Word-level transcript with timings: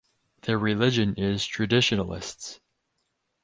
Their 0.41 0.57
religion 0.57 1.13
is 1.13 1.45
traditionalists. 1.45 2.59